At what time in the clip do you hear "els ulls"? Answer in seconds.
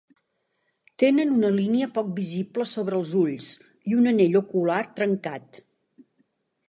3.01-3.51